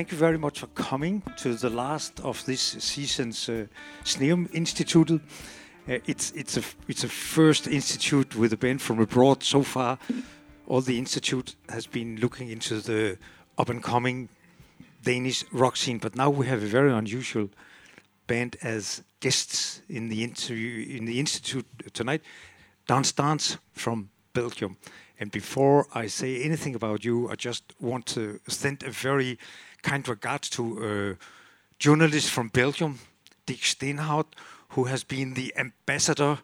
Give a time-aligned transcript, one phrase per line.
[0.00, 3.66] thank you very much for coming to the last of this season's uh,
[4.02, 5.10] Sneum Institute.
[5.10, 5.18] Uh,
[6.06, 9.98] it's it's a it's a first institute with a band from abroad so far.
[10.66, 13.18] All the institute has been looking into the
[13.58, 14.30] up and coming
[15.02, 17.50] Danish rock scene, but now we have a very unusual
[18.26, 22.22] band as guests in the interview in the institute tonight.
[22.86, 24.78] Dans Dans from Belgium.
[25.18, 29.38] And before I say anything about you, I just want to send a very
[29.82, 32.98] kind regards to a journalist from Belgium,
[33.46, 34.26] Dick Steenhout,
[34.70, 36.38] who has been the ambassador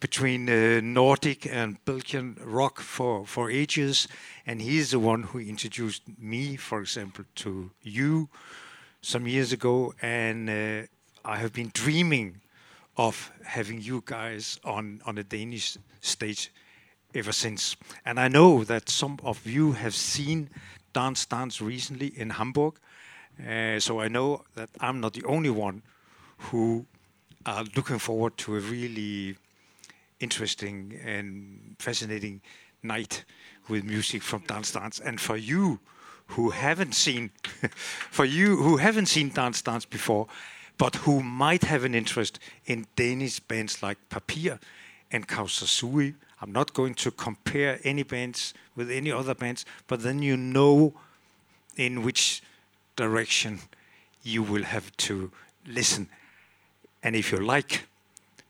[0.00, 4.06] between uh, Nordic and Belgian rock for, for ages.
[4.46, 8.28] And he's the one who introduced me, for example, to you
[9.00, 9.94] some years ago.
[10.02, 10.86] And uh,
[11.24, 12.40] I have been dreaming
[12.96, 16.52] of having you guys on, on a Danish stage
[17.14, 17.76] ever since.
[18.04, 20.50] And I know that some of you have seen
[20.94, 22.74] Dans Dans recently in Hamburg.
[23.38, 25.82] Uh, so I know that I'm not the only one
[26.38, 26.86] who
[27.44, 29.36] are looking forward to a really
[30.20, 32.40] interesting and fascinating
[32.82, 33.24] night
[33.68, 35.00] with music from Dans Dans.
[35.00, 35.80] And for you
[36.28, 37.30] who haven't seen,
[38.10, 40.26] for you who haven't seen Dans Dans before,
[40.78, 44.58] but who might have an interest in Danish bands like Papir
[45.10, 50.02] and Causa Sui, I'm not going to compare any bands with any other bands, but
[50.02, 50.92] then you know
[51.74, 52.42] in which
[52.96, 53.60] direction
[54.22, 55.30] you will have to
[55.66, 56.06] listen.
[57.02, 57.86] And if you like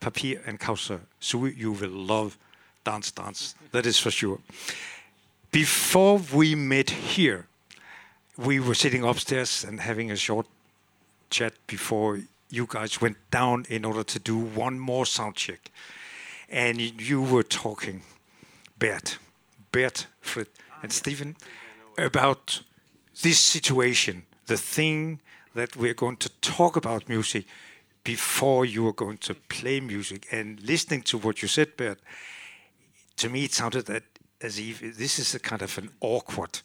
[0.00, 2.36] Papir and Causa Sui, you will love
[2.82, 3.54] Dans Dans.
[3.70, 4.40] That is for sure.
[5.52, 7.46] Before we met here,
[8.36, 10.46] we were sitting upstairs and having a short
[11.30, 15.70] chat before you guys went down in order to do one more sound check.
[16.54, 18.02] And you were talking,
[18.78, 19.18] Bert,
[19.72, 20.46] Bert, Fred,
[20.84, 21.34] and Stephen,
[21.98, 22.62] about
[23.22, 25.18] this situation, the thing
[25.56, 27.46] that we're going to talk about music
[28.04, 30.28] before you are going to play music.
[30.30, 31.98] And listening to what you said, Bert,
[33.16, 34.04] to me it sounded that
[34.40, 36.60] as if this is a kind of an awkward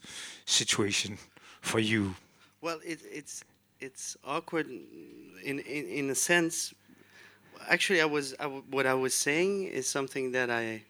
[0.45, 1.17] situation
[1.61, 2.13] for you.
[2.61, 3.43] Well, it, it's
[3.79, 6.75] it's awkward in, in in a sense.
[7.67, 8.35] Actually, I was
[8.69, 10.81] what I was saying is something that I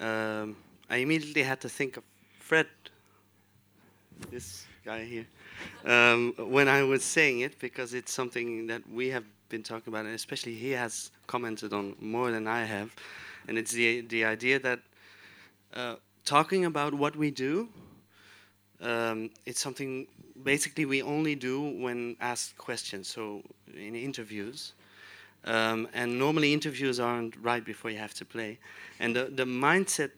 [0.00, 0.56] um,
[0.88, 2.04] I immediately had to think of
[2.38, 2.66] Fred.
[4.30, 5.26] This guy here.
[5.84, 10.06] Um, when I was saying it, because it's something that we have been talking about,
[10.06, 12.94] and especially he has commented on more than I have,
[13.48, 14.80] and it's the the idea that
[15.74, 17.68] uh, talking about what we do,
[18.80, 20.06] um, it's something
[20.42, 23.08] basically we only do when asked questions.
[23.08, 23.42] So
[23.74, 24.72] in interviews.
[25.46, 28.58] Um, and normally interviews aren't right before you have to play,
[28.98, 30.10] and the, the mindset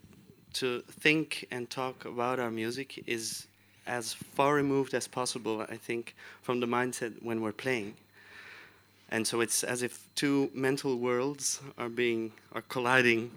[0.55, 3.47] to think and talk about our music is
[3.87, 7.95] as far removed as possible, I think, from the mindset when we're playing.
[9.11, 13.31] And so it's as if two mental worlds are being are colliding,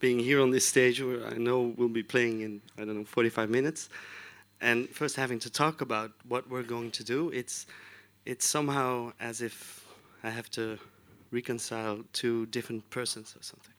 [0.00, 3.04] being here on this stage where I know we'll be playing in I don't know
[3.04, 3.90] 45 minutes,
[4.60, 7.30] and first having to talk about what we're going to do.
[7.30, 7.66] It's
[8.24, 9.86] it's somehow as if
[10.24, 10.78] I have to
[11.30, 13.74] reconcile two different persons or something.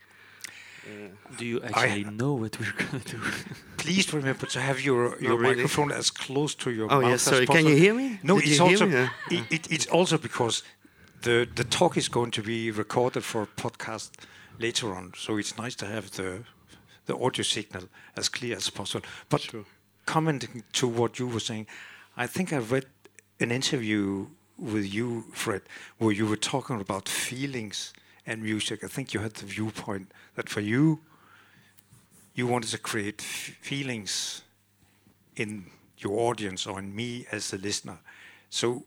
[0.86, 3.20] Uh, do you actually know what we're gonna do?
[3.78, 5.56] Please remember to have your, your really?
[5.56, 7.46] microphone as close to your Oh mouth yes, as sorry.
[7.46, 8.20] Can you hear me?
[8.24, 9.10] No, Did it's you hear also me?
[9.38, 10.64] It, it, it's also because
[11.22, 14.12] the the talk is going to be recorded for a podcast
[14.58, 16.44] later on, so it's nice to have the
[17.06, 17.84] the audio signal
[18.16, 19.06] as clear as possible.
[19.30, 19.66] But Sure.
[20.06, 21.68] commenting to what you were saying,
[22.16, 22.86] I think I read
[23.40, 24.28] an interview
[24.60, 25.62] with you, Fred,
[25.98, 27.94] where you were talking about feelings
[28.26, 28.84] and music.
[28.84, 31.00] I think you had the viewpoint that for you,
[32.36, 34.44] you wanted to create feelings
[35.36, 35.66] in
[35.98, 38.00] your audience or in me as the listener.
[38.50, 38.84] So,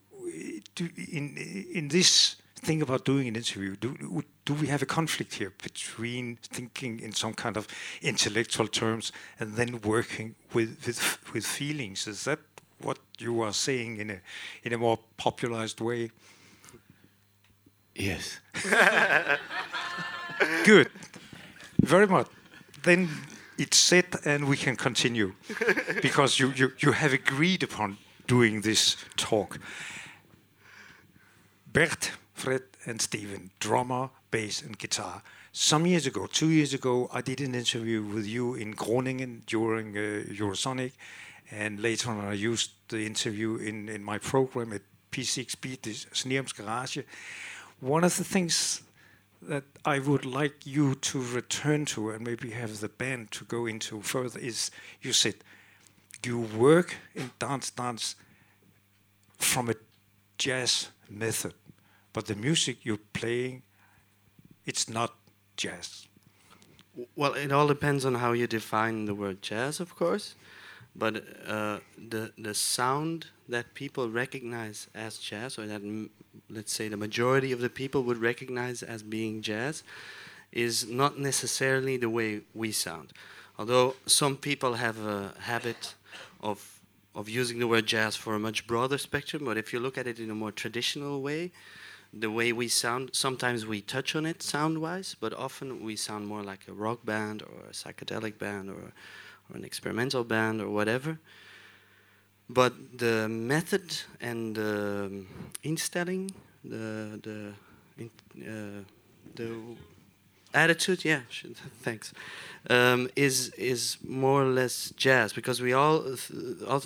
[0.75, 1.37] do, in
[1.75, 6.39] in this thing about doing an interview, do do we have a conflict here between
[6.43, 7.67] thinking in some kind of
[8.01, 12.07] intellectual terms and then working with with, with feelings?
[12.07, 12.39] Is that
[12.85, 14.21] what you are saying in a
[14.63, 16.11] in a more popularized way?
[17.95, 18.41] yes.
[20.65, 20.91] Good,
[21.81, 22.27] very much.
[22.83, 23.09] Then
[23.59, 25.35] it's set, and we can continue
[26.01, 29.59] because you, you you have agreed upon doing this talk.
[31.73, 35.23] Bert, Fred, and Steven, drummer, bass, and guitar.
[35.53, 39.97] Some years ago, two years ago, I did an interview with you in Groningen during
[39.97, 40.93] uh, Eurosonic,
[41.53, 45.83] and later on, I used the interview in, in my program at P6 Beat,
[46.13, 46.99] Sneum's Garage.
[47.81, 48.81] One of the things
[49.43, 53.67] that I would like you to return to and maybe have the band to go
[53.67, 54.71] into further is
[55.03, 55.35] you said
[56.25, 58.17] you work in Dans Dans
[59.39, 59.75] from a
[60.39, 61.53] jazz method,
[62.15, 63.63] but the music you're playing,
[64.65, 65.13] it's not
[65.57, 66.07] jazz.
[67.15, 70.35] Well, it all depends on how you define the word jazz, of course.
[70.95, 76.11] But uh, the the sound that people recognize as jazz, or that m-
[76.51, 79.83] let's say the majority of the people would recognize as being jazz,
[80.53, 83.13] is not necessarily the way we sound.
[83.59, 85.95] Although some people have a habit
[86.41, 86.81] of
[87.15, 90.07] of using the word jazz for a much broader spectrum, but if you look at
[90.07, 91.51] it in a more traditional way,
[92.13, 96.43] the way we sound, sometimes we touch on it sound-wise, but often we sound more
[96.43, 98.93] like a rock band or a psychedelic band or,
[99.53, 101.19] or an experimental band or whatever.
[102.49, 105.27] But the method and the um,
[105.63, 106.31] instelling,
[106.65, 107.53] the the
[107.99, 108.11] in,
[108.43, 108.85] uh,
[109.35, 109.49] the
[110.55, 111.21] attitude, yeah,
[111.83, 112.13] thanks,
[112.69, 116.83] um, is is more or less jazz because we all, th- all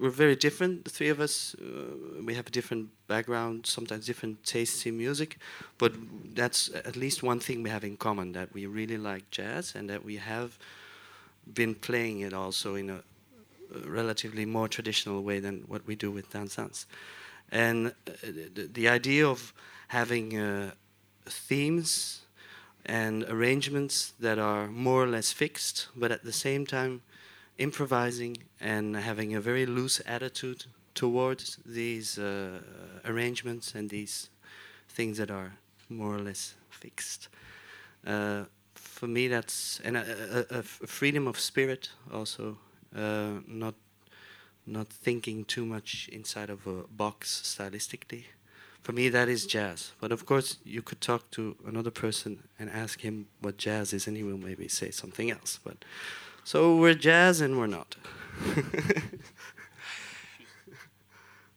[0.00, 0.84] we're very different.
[0.84, 5.38] The three of us, uh, we have a different background, sometimes different tastes in music,
[5.78, 5.92] but
[6.34, 9.90] that's at least one thing we have in common that we really like jazz and
[9.90, 10.58] that we have
[11.54, 13.02] been playing it also in a
[13.86, 16.86] relatively more traditional way than what we do with Dans Dans.
[17.50, 19.52] And uh, the, the idea of
[19.88, 20.72] having uh,
[21.26, 22.22] themes
[22.86, 27.02] and arrangements that are more or less fixed, but at the same time
[27.58, 30.64] improvising and having a very loose attitude
[30.94, 32.60] towards these uh,
[33.04, 34.30] arrangements and these
[34.88, 35.52] things that are
[35.88, 37.28] more or less fixed.
[38.06, 38.44] Uh,
[39.02, 42.56] for me, that's and a, a, a freedom of spirit also,
[42.94, 43.74] uh, not
[44.64, 48.26] not thinking too much inside of a box stylistically.
[48.80, 49.90] For me that is jazz.
[50.00, 54.06] But of course you could talk to another person and ask him what jazz is
[54.06, 55.58] and he will maybe say something else.
[55.64, 55.84] But
[56.44, 57.96] so we're jazz and we're not.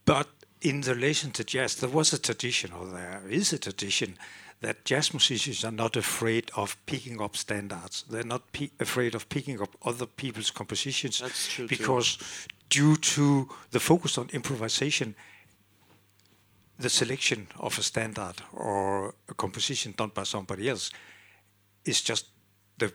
[0.06, 0.30] But
[0.62, 4.18] in relation to jazz, there was a tradition, or there is a tradition,
[4.62, 8.04] that jazz musicians are not afraid of picking up standards.
[8.10, 11.78] They're not pe- afraid of picking up other people's compositions That's true, too.
[11.78, 12.18] because,
[12.70, 15.16] due to the focus on improvisation,
[16.80, 20.92] the selection of a standard or a composition done by somebody else
[21.86, 22.26] is just
[22.78, 22.92] the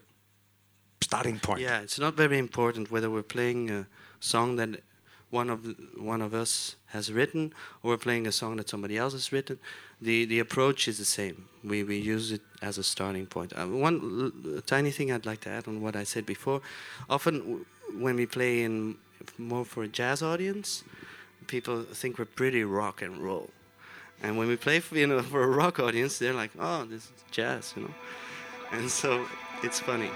[1.01, 1.61] starting point.
[1.61, 3.87] yeah it's not very important whether we're playing a
[4.19, 4.83] song that
[5.31, 8.97] one of the, one of us has written or we're playing a song that somebody
[8.97, 9.59] else has written
[10.01, 11.45] the the approach is the same.
[11.63, 13.53] We we use it as a starting point.
[13.53, 16.61] Uh, one l- tiny thing i'd like to add on what i said before.
[17.09, 17.65] Often w-
[17.99, 18.97] when we play in
[19.39, 20.85] more for a jazz audience
[21.47, 23.51] people think we're pretty rock and roll.
[24.23, 27.05] And when we play for you know for a rock audience they're like oh this
[27.05, 27.95] is jazz you know?
[28.73, 29.27] And so
[29.63, 30.11] it's funny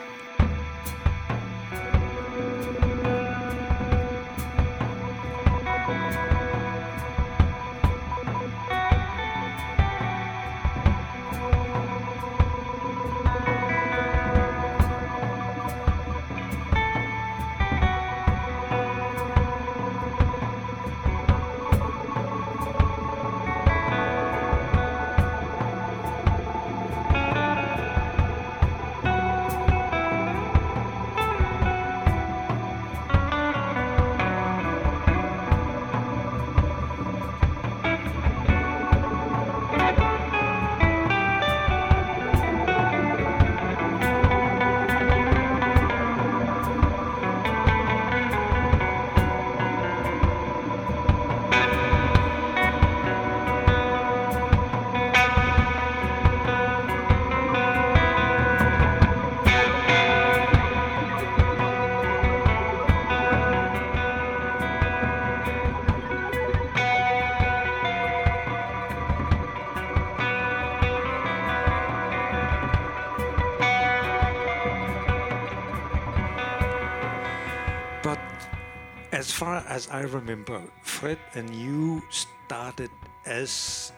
[80.04, 82.02] remember, Fred and you
[82.46, 82.90] started
[83.26, 83.92] as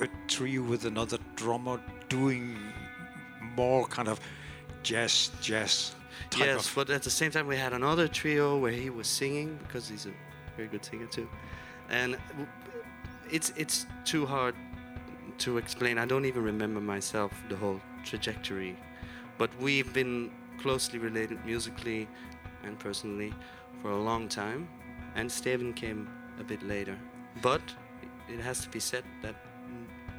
[0.00, 2.56] a trio with another drummer doing
[3.56, 4.20] more kind of
[4.82, 5.94] jazz, jazz
[6.36, 9.88] yes, but at the same time, we had another trio where he was singing because
[9.88, 10.12] he's a
[10.56, 11.28] very good singer too,
[11.88, 12.16] and
[13.30, 14.54] it's it's too hard
[15.38, 15.98] to explain.
[15.98, 18.76] I don't even remember myself the whole trajectory,
[19.38, 22.06] but we've been closely related musically
[22.64, 23.32] and personally
[23.80, 24.68] for a long time,
[25.14, 26.08] and Steven came
[26.38, 26.96] a bit later.
[27.42, 27.62] But
[28.28, 29.34] it has to be said that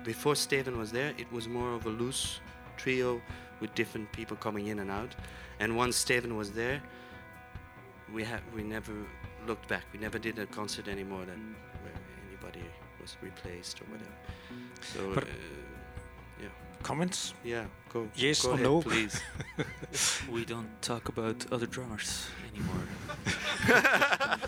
[0.04, 2.40] before Steven was there, it was more of a loose
[2.78, 3.22] trio
[3.60, 5.16] with different people coming in and out.
[5.60, 6.82] And once Steven was there,
[8.14, 8.94] we had we never
[9.48, 9.86] looked back.
[9.94, 11.38] We never did a concert anymore that
[12.28, 12.66] anybody
[13.00, 14.16] was replaced or whatever.
[14.82, 15.28] So But- uh,
[16.84, 17.34] Comments?
[17.44, 18.08] yeah, go.
[18.16, 18.82] Yes go or ahead, no?
[18.82, 19.22] please.
[20.32, 22.86] We don't talk about other drummers anymore.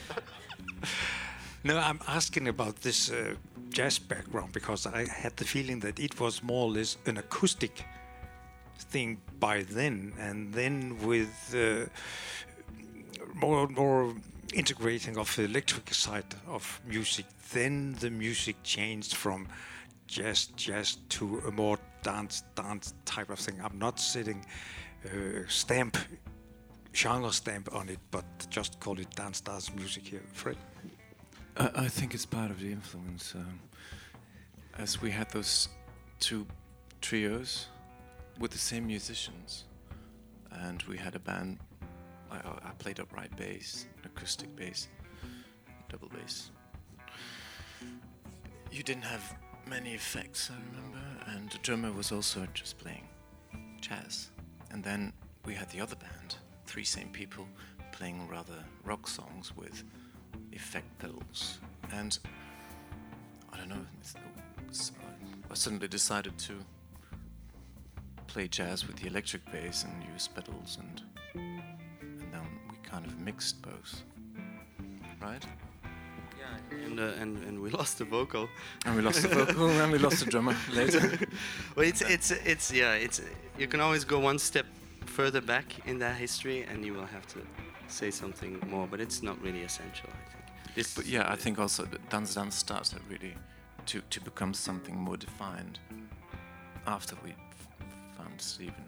[1.66, 3.36] No, I'm asking about this uh,
[3.70, 7.86] jazz background because I had the feeling that it was more or less an acoustic
[8.78, 11.86] thing by then, and then with uh,
[13.34, 14.14] more and more
[14.54, 19.48] integrating of the electric side of music, then the music changed from
[20.06, 23.60] jazz jazz to a more dance dance type of thing.
[23.64, 24.46] I'm not sitting
[25.06, 25.98] uh, stamp
[26.94, 30.58] genre stamp on it, but just call it dance dance music here, Fred.
[31.58, 33.34] I, I think it's part of the influence.
[33.36, 33.60] Um,
[34.78, 35.70] as we had those
[36.20, 36.46] two
[37.02, 37.68] trios
[38.40, 39.66] with the same musicians,
[40.52, 41.60] and we had a band.
[42.32, 44.88] I, I played upright bass, acoustic bass,
[45.90, 46.50] double bass.
[48.72, 49.36] You didn't have
[49.68, 53.08] many effects, I remember, and the drummer was also just playing
[53.82, 54.30] jazz.
[54.72, 55.14] And then
[55.46, 57.48] we had the other band, three same people,
[57.92, 59.84] playing rather rock songs with
[60.52, 61.60] effect pedals.
[61.92, 62.18] And
[63.52, 66.54] I don't know, it's, uh, I suddenly decided to
[68.28, 71.02] play jazz with the electric bass and use pedals, and
[71.36, 74.04] and then we kind of mixed both,
[75.22, 75.46] right?
[76.86, 78.48] And, uh, and and we lost the vocal.
[78.86, 81.02] And we lost the vocal, and we lost the drummer later.
[81.76, 82.94] well, it's it's it's yeah.
[83.06, 83.22] It's
[83.58, 84.66] you can always go one step
[85.06, 87.40] further back in that history, and you will have to
[87.88, 88.88] say something more.
[88.88, 90.76] But it's not really essential, I think.
[90.76, 93.34] This, But yeah, I think also that Dans Dans started really
[93.86, 95.80] to, to become something more defined
[96.88, 97.68] after we f-
[98.18, 98.86] found Stephen.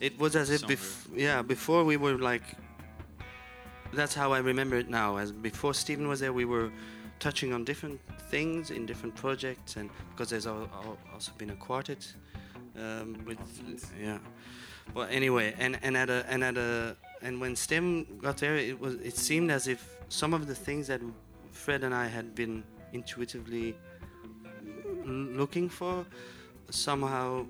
[0.00, 2.42] It was as if, bef- yeah, before we were like.
[3.92, 5.18] That's how I remember it now.
[5.18, 6.70] As before Stephen was there, we were
[7.18, 11.56] touching on different things in different projects, and because there's al- al- also been a
[11.56, 12.12] quartet
[12.76, 13.38] um, with,
[14.00, 14.18] yeah.
[14.94, 18.78] Well, anyway, and and at a and at a and when Stem got there, it
[18.80, 21.00] was it seemed as if some of the things that
[21.50, 23.76] Fred and I had been intuitively
[25.04, 26.04] looking for
[26.70, 27.46] somehow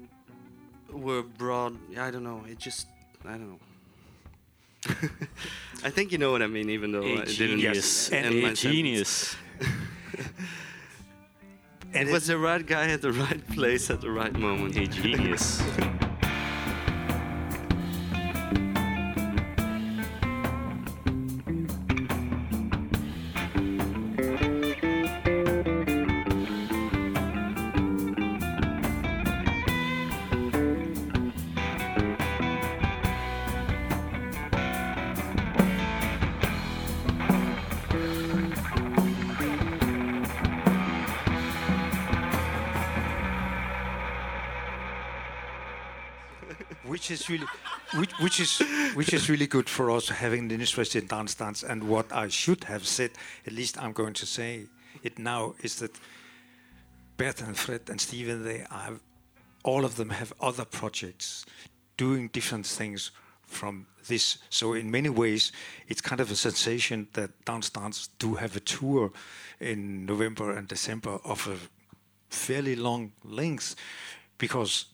[0.90, 1.76] were broad.
[1.99, 2.44] I don't know.
[2.49, 2.88] It just
[3.25, 3.58] I don't know.
[5.85, 7.61] I think you know what I mean, even though A I didn't.
[7.61, 8.12] genius.
[8.12, 9.37] end A genius.
[11.95, 14.77] And it was the right guy at the right place at the right moment.
[14.77, 15.62] A genius.
[48.42, 48.58] is
[48.94, 52.28] which is really good for us having an interest in Dans Dans and what I
[52.28, 53.11] should have said
[53.46, 54.66] at least I'm going to say
[55.02, 55.92] it now is that
[57.16, 58.94] Bert and Fred and Steven they are
[59.62, 61.46] all of them have other projects
[61.96, 63.12] doing different things
[63.46, 64.38] from this.
[64.50, 65.52] So in many ways
[65.88, 69.12] it's kind of a sensation that Dans Dans do have a tour
[69.61, 71.56] in November and December of a
[72.34, 73.76] fairly long length
[74.38, 74.87] because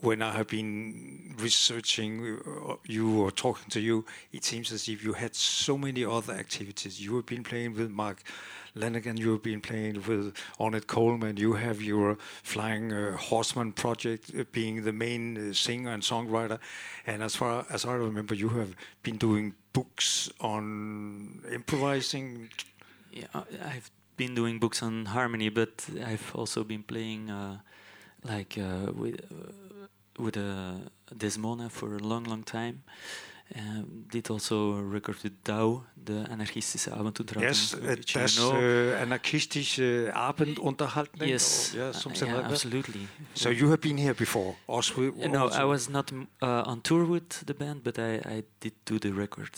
[0.00, 5.02] when I have been researching uh, you or talking to you, it seems as if
[5.02, 7.00] you had so many other activities.
[7.00, 8.22] You have been playing with Mark
[8.76, 14.30] Lanegan, you have been playing with Ornette Coleman, you have your Flying uh, Horseman project
[14.38, 16.60] uh, being the main uh, singer and songwriter.
[17.06, 22.50] And as far as I remember, you have been doing books on improvising.
[23.12, 27.58] Yeah, I've been doing books on harmony, but I've also been playing uh,
[28.22, 29.20] like uh, with
[30.18, 30.42] with uh,
[31.14, 32.82] Dez Mona for a long, long time.
[33.56, 37.40] Um, did also a record with DAAU, the anarchistische Avondunterhaltung.
[37.40, 38.50] Yes, uh, which you know.
[38.52, 41.26] uh, anarchistische Abendunterhaltung.
[41.26, 42.50] yes, or, yeah, uh, yeah, like that.
[42.52, 43.08] absolutely.
[43.34, 45.08] So you have been here before, also.
[45.08, 48.74] Uh, no, I was not uh, on tour with the band, but I, I did
[48.84, 49.52] do the record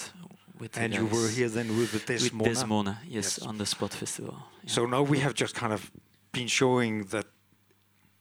[0.61, 2.51] with And you were here then with the with Dez Mona.
[2.51, 3.39] Desmona, yes, Yes.
[3.39, 4.37] on the Spot Festival.
[4.63, 4.71] yeah.
[4.71, 5.91] So now we have just kind of
[6.33, 7.27] been showing that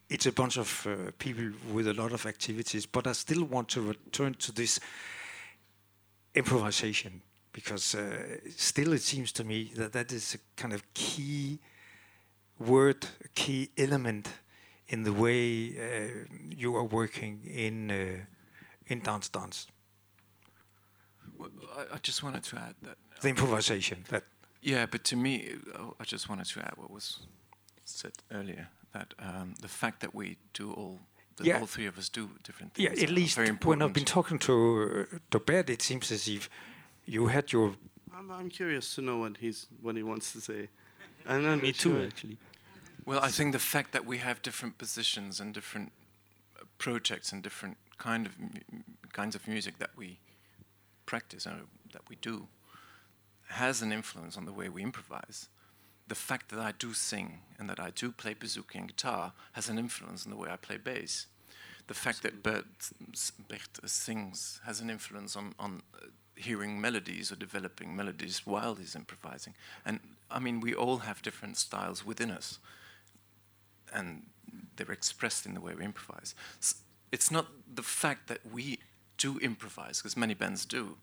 [0.09, 3.69] it's a bunch of uh, people with a lot of activities, but I still want
[3.69, 4.79] to return to this
[6.33, 7.21] improvisation
[7.53, 11.59] because uh, still it seems to me that that is a kind of key
[12.57, 14.29] word, key element
[14.87, 18.25] in the way uh, you are working in uh,
[18.87, 19.67] in Dans Dans.
[21.37, 24.23] Well, I, I just wanted to add that The improvisation that
[24.61, 25.55] Yeah, but to me,
[25.99, 27.27] I just wanted to add what was
[27.85, 30.99] said earlier that um, the fact that we do all,
[31.37, 31.59] that Yeah.
[31.59, 32.85] all three of us do different things.
[32.97, 33.81] Yeah, at least very when.
[33.81, 36.49] I've been talking to uh, to Bert, it seems as if
[37.05, 37.75] you had your
[38.17, 40.69] I'm, I'm curious to know what he's what he wants to say.
[41.27, 42.05] I'm not Me too, sure.
[42.07, 42.37] actually.
[43.05, 45.91] Well, I think the fact that we have different positions and different
[46.59, 48.81] uh, projects and different kind of mu-
[49.13, 50.19] kinds of music that we
[51.05, 52.47] practice or that we do
[53.47, 55.49] has an influence on the way we improvise.
[56.09, 59.69] The fact that I do sing and that I do play bouzouki and guitar has
[59.69, 61.27] an influence on the way I play bass.
[61.87, 62.65] The fact that Bert,
[63.47, 68.95] Bert sings has an influence on, on uh, hearing melodies or developing melodies while he's
[68.95, 69.53] improvising.
[69.85, 72.59] And I mean, we all have different styles within us
[73.93, 74.23] and
[74.75, 76.35] they're expressed in the way we improvise.
[77.11, 78.79] It's not the fact that we
[79.17, 80.97] do improvise, because many bands do,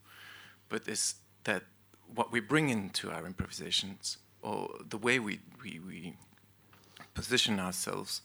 [0.68, 1.62] but it's that
[2.12, 6.14] what we bring into our improvisations or the way we, we, we
[7.14, 8.22] position ourselves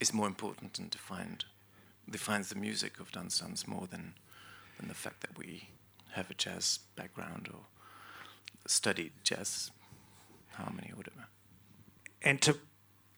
[0.00, 1.44] is more important and defined,
[2.10, 4.14] defines the music of Dans Dans more than,
[4.78, 5.68] than the fact that we
[6.12, 7.60] have a jazz background or
[8.66, 9.70] studied jazz
[10.54, 11.26] harmony or whatever.
[12.22, 12.58] and to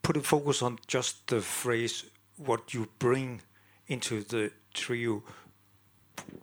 [0.02, 2.04] put a focus on just the phrase
[2.36, 3.40] what you bring
[3.86, 5.22] into the trio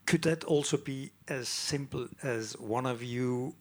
[0.06, 3.54] could that also be as simple as one of you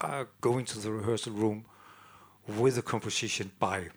[0.00, 1.64] are going to the rehearsal room
[2.46, 3.88] with a composition by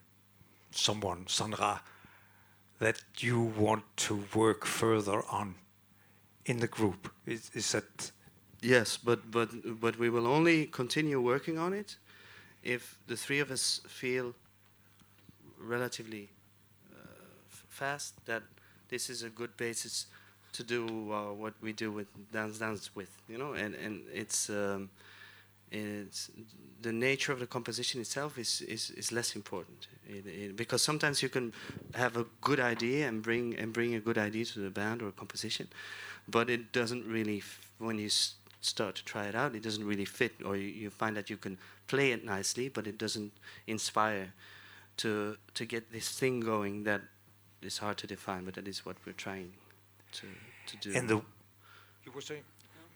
[0.71, 1.81] someone Sandra
[2.79, 5.55] that you want to work further on
[6.45, 7.11] in the group.
[7.25, 8.11] Is, is that
[8.61, 11.95] Yes, but but but we will only continue working on it
[12.61, 14.33] if the three of us feel
[15.57, 16.29] relatively
[16.91, 16.97] uh,
[17.69, 18.43] fast that
[18.89, 20.07] this is a good basis
[20.51, 23.53] to do uh, what we do with Dans Dans with you know?
[23.53, 24.89] And and it's um,
[25.71, 26.29] it's
[26.81, 29.87] the nature of the composition itself is is, is less important.
[30.07, 31.53] It, it, because sometimes you can
[31.93, 35.07] have a good idea and bring and bring a good idea to the band or
[35.09, 35.67] a composition
[36.27, 39.85] but it doesn't really f- when you s- start to try it out it doesn't
[39.85, 43.31] really fit or you, you find that you can play it nicely but it doesn't
[43.67, 44.33] inspire
[44.97, 47.01] to to get this thing going that
[47.61, 49.51] is hard to define but that is what we're trying
[50.11, 50.27] to
[50.65, 50.97] to do.
[50.97, 51.21] And the
[52.05, 52.43] you were saying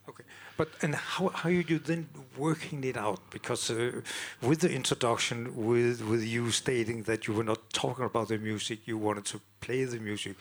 [0.10, 0.24] okay.
[0.58, 3.20] But and how how are you then working it out?
[3.30, 4.02] Because uh,
[4.42, 8.80] with the introduction with with you stating that you were not talking about the music
[8.86, 10.36] you wanted to play the music.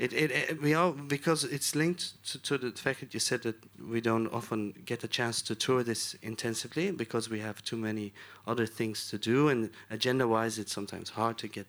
[0.00, 3.42] It, it, it we all because it's linked to, to the fact that you said
[3.42, 7.76] that we don't often get a chance to tour this intensively because we have too
[7.76, 8.14] many
[8.46, 11.66] other things to do and agenda-wise it's sometimes hard to get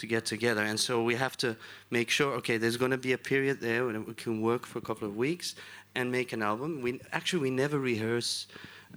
[0.00, 0.62] to get together.
[0.62, 1.56] And so we have to
[1.90, 4.78] make sure okay there's going to be a period there when we can work for
[4.78, 5.54] a couple of weeks
[5.94, 6.82] and make an album.
[6.82, 8.46] We actually we never rehearse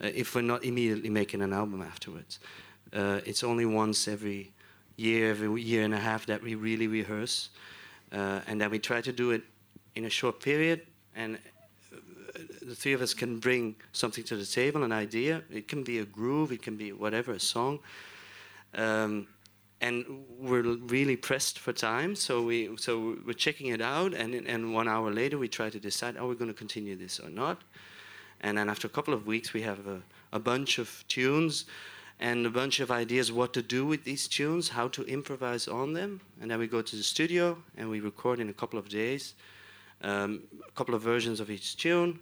[0.01, 2.39] uh, if we're not immediately making an album afterwards.
[2.91, 4.51] Uh, it's only once every
[4.95, 7.49] year every year and a half that we really rehearse
[8.11, 9.41] uh, and then we try to do it
[9.95, 10.81] in a short period.
[11.15, 11.37] And
[11.91, 11.97] uh,
[12.61, 15.41] the three of us can bring something to the table an idea.
[15.51, 17.79] It can be a groove it can be whatever a song.
[18.75, 19.27] Um,
[19.83, 19.95] and
[20.49, 24.87] we're really pressed for time so we so we're checking it out and and one
[24.87, 27.57] hour later we try to decide are we going to continue this or not
[28.41, 29.99] and then after a couple of weeks we have a,
[30.31, 31.65] a bunch of tunes
[32.19, 35.93] and a bunch of ideas what to do with these tunes, how to improvise on
[35.93, 36.21] them.
[36.39, 39.33] And then we go to the studio and we record in a couple of days
[40.03, 42.19] um, a couple of versions of each tune,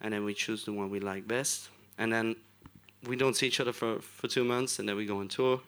[0.00, 1.68] and then we choose the one we like best.
[1.98, 2.36] And then
[3.06, 5.60] we don't see each other for, for two months, and then we go on tour.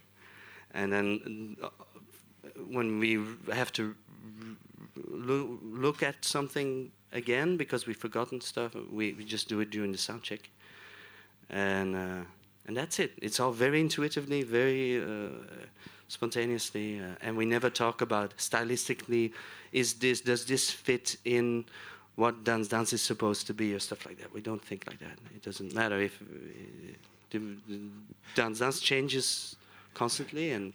[0.74, 1.68] And then uh,
[2.68, 3.20] when we
[3.52, 3.94] have to
[4.96, 9.92] loo- look at something again because we've forgotten stuff, we, we just do it during
[9.92, 10.50] the sound check.
[11.50, 12.24] And uh,
[12.66, 13.12] and that's it.
[13.22, 15.30] It's all very intuitively, very uh,
[16.08, 19.32] spontaneously, uh, and we never talk about stylistically.
[19.72, 21.64] Is this does this fit in
[22.16, 24.34] what Dans Dans is supposed to be or stuff like that?
[24.34, 25.18] We don't think like that.
[25.34, 26.20] It doesn't matter if
[27.32, 27.38] uh,
[28.34, 29.56] Dans Dans changes
[29.98, 30.72] constantly, and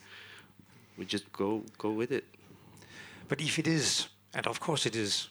[0.98, 2.26] we just go go with it.
[3.28, 5.30] But if it is, and of course it is,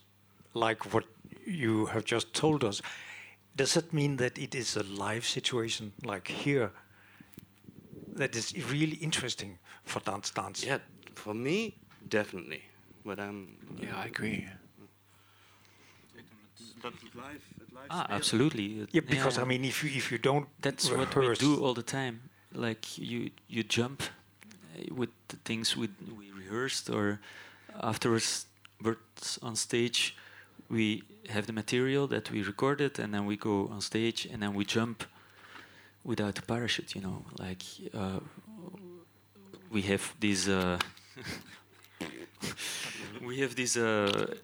[0.54, 1.04] like what
[1.46, 2.82] you have just told us,
[3.56, 6.70] does that mean that it is a live situation like here
[8.16, 10.64] that is really interesting for Dans Dans?
[10.64, 10.78] Yeah,
[11.14, 11.74] for me,
[12.08, 12.62] definitely.
[13.04, 14.48] But I'm Yeah, I agree.
[16.82, 17.42] But live,
[17.74, 18.86] live Ah, absolutely.
[18.92, 21.82] Yeah, because I mean, if you if you don't that's what we do all the
[21.82, 22.31] time.
[22.54, 25.88] Like you, you jump uh, with the things we
[26.18, 27.20] we rehearsed, or
[27.80, 28.46] afterwards,
[29.42, 30.16] on stage,
[30.68, 34.54] we have the material that we recorded, and then we go on stage, and then
[34.54, 35.04] we jump
[36.04, 36.94] without a parachute.
[36.94, 37.62] You know, like
[37.94, 38.20] uh,
[39.70, 40.48] we have this.
[40.48, 40.78] Uh,
[43.22, 44.34] we have this uh, uh,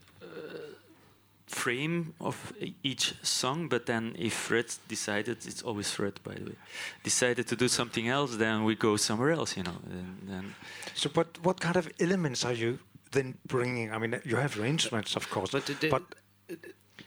[1.48, 6.56] frame of each song, but then if Fred decided, it's always Fred, by the way,
[7.02, 9.56] decided to do something else, then we go somewhere else.
[9.56, 10.54] You know, and then
[10.94, 12.78] So, but what kind of elements are you
[13.12, 13.92] then bringing?
[13.92, 16.02] I mean, you have your instruments, of course, But, the- the- but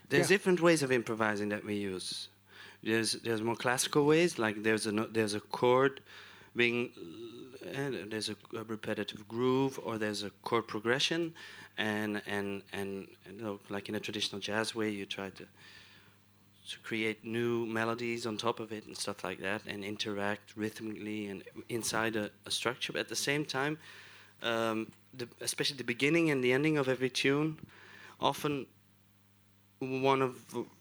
[0.10, 0.36] there's Yeah.
[0.38, 2.28] different ways of improvising that we use.
[2.84, 6.02] There's there's more classical ways, like there's a there's a chord
[6.56, 6.92] being
[7.74, 11.34] and there's a, a repetitive groove, or there's a chord progression,
[11.78, 15.46] and and and, you know, like in a traditional jazz way, you try to
[16.70, 21.28] to create new melodies on top of it and stuff like that, and interact rhythmically
[21.28, 22.94] and inside a, a structure.
[22.94, 23.78] But at the same time,
[24.42, 27.58] um, the, especially the beginning and the ending of every tune,
[28.20, 28.68] often
[29.80, 30.36] one of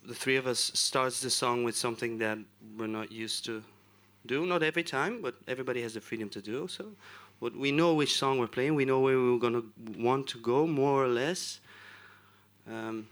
[0.07, 2.39] the three of us starts the song with something that
[2.77, 3.63] we're not used to
[4.27, 4.47] do.
[4.47, 6.87] Not every time, but everybody has the freedom to do so.
[7.41, 8.75] But we know which song we're playing.
[8.75, 9.65] We know where we're going to
[9.99, 11.61] want to go, more or less.
[12.69, 13.07] Um,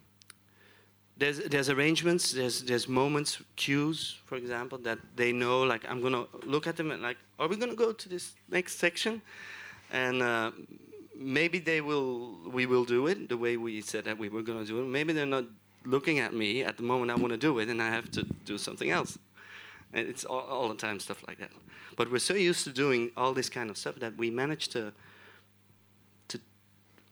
[1.18, 2.32] there's there's arrangements.
[2.32, 5.62] There's there's moments, cues, for example, that they know.
[5.62, 8.78] Like I'm gonna look at them and like, are we gonna go to this next
[8.78, 9.20] section?
[9.90, 10.52] And uh,
[11.16, 12.38] maybe they will.
[12.46, 14.86] We will do it the way we said that we were gonna do it.
[14.86, 15.44] Maybe they're not
[15.84, 18.22] looking at me at the moment I want to do it, and I have to
[18.44, 19.18] do something else.
[19.92, 21.50] And it's all, all the time stuff like that.
[21.96, 24.92] But we're so used to doing all this kind of stuff that we manage to.
[26.28, 26.38] to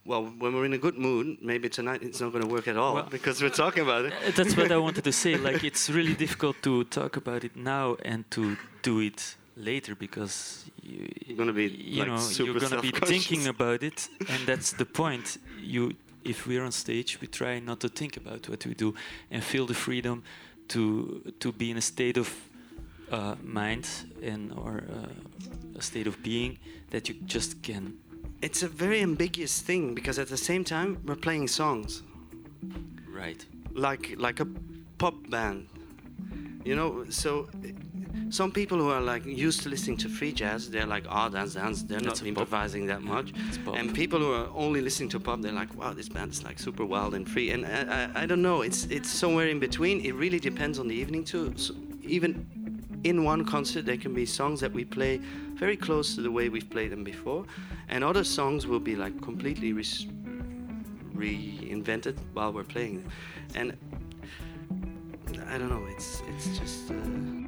[0.05, 2.77] well, when we're in a good mood, maybe tonight it's not going to work at
[2.77, 4.13] all Well- because we're talking about it.
[4.37, 5.37] That's what I wanted to say.
[5.37, 10.65] Like, it's really difficult to talk about it now and to do it later because
[10.83, 14.73] you, You're gonna be, you like, know you're gonna be thinking about it, and that's
[14.73, 15.39] the point.
[15.61, 15.93] You,
[16.25, 18.95] if we're on stage, we try not to think about what we do
[19.31, 20.23] and feel the freedom
[20.69, 22.29] to to be in a state of
[23.11, 23.89] uh, mind
[24.23, 26.59] and or uh, a state of being
[26.91, 27.95] that you just can.
[28.43, 32.03] It's a very ambiguous thing because at the same time we're playing songs
[33.09, 33.45] Right.
[33.73, 34.47] like like a
[34.99, 35.69] pop band.
[36.65, 37.49] You know, so
[38.29, 41.55] some people who are like used to listening to free jazz, they're like, oh, dance,
[41.55, 41.83] dance.
[41.85, 42.29] They're That's not a pop.
[42.29, 43.33] improvising that much.
[43.75, 46.59] And people who are only listening to pop, they're like, wow, this band is like
[46.59, 47.51] super wild and free.
[47.53, 48.63] And I, I, I don't know.
[48.63, 50.01] It's it's somewhere in between.
[50.05, 51.53] It really depends on the evening too.
[51.57, 52.47] So even
[53.07, 55.19] in one concert, there can be songs that we play
[55.55, 57.47] very close to the way we've played them before,
[57.89, 60.07] and other songs will be like completely res-
[61.15, 63.13] reinvented while we're playing them.
[63.55, 63.77] And
[65.49, 65.87] I don't know.
[65.89, 66.91] It's it's just.
[66.91, 67.46] Uh,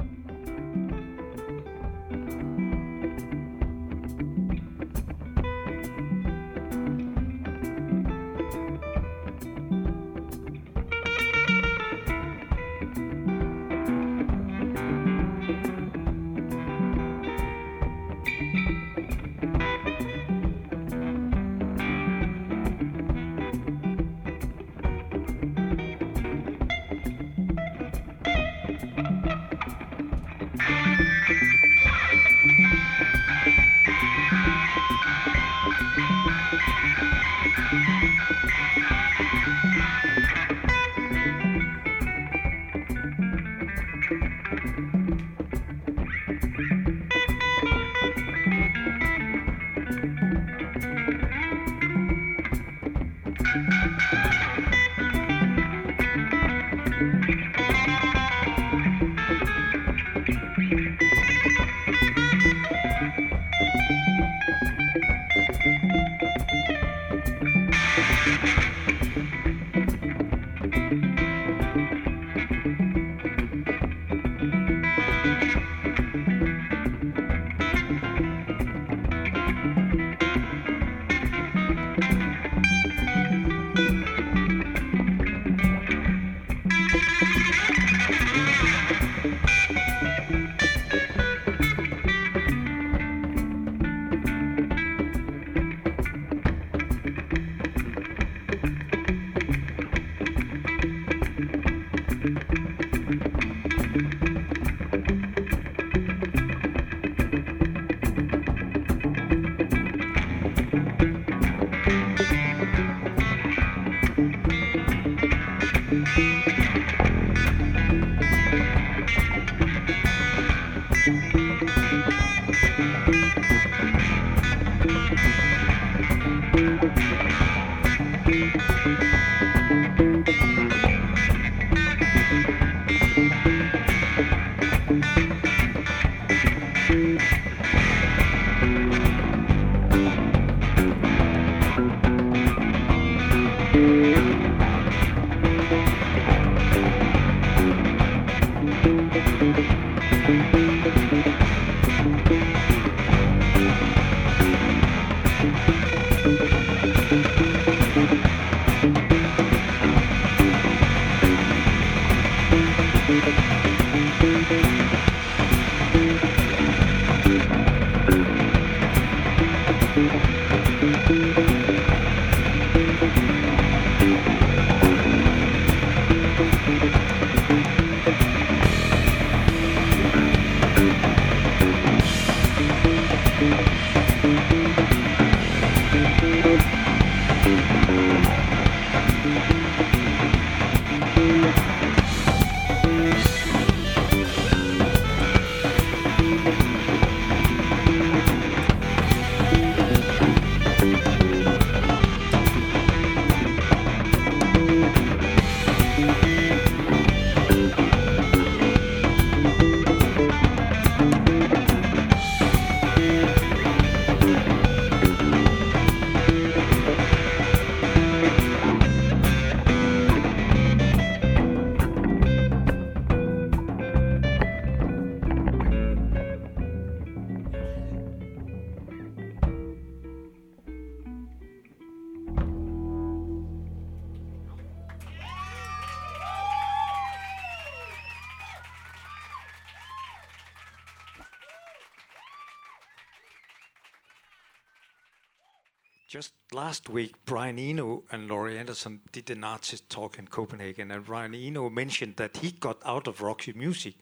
[246.69, 251.35] Last week, Brian Eno and Laurie Anderson did an artist talk in Copenhagen, and Brian
[251.35, 253.95] Eno mentioned that he got out of Roxy Music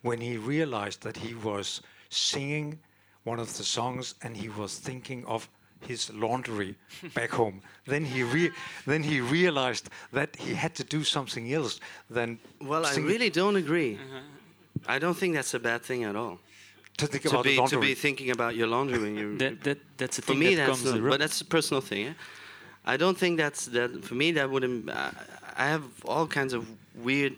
[0.00, 2.78] when he realized that he was singing
[3.24, 5.46] one of the songs and he was thinking of
[5.80, 6.74] his laundry
[7.14, 7.60] back home.
[7.84, 8.52] Then he re-
[8.86, 13.56] then he realized that he had to do something else than Well, I really don't
[13.56, 13.96] agree.
[13.96, 14.94] Uh-huh.
[14.94, 16.38] I don't think that's a bad thing at all.
[16.98, 17.80] To think To about be, to laundry.
[17.80, 20.66] be thinking about your laundry when you That, that that's a for thing me that
[20.66, 21.10] that's comes not, around.
[21.10, 22.06] but that's a personal thing.
[22.08, 22.12] eh?
[22.84, 24.88] I don't think that's that for me that wouldn't.
[24.90, 25.10] I,
[25.56, 26.62] I have all kinds of
[26.94, 27.34] weird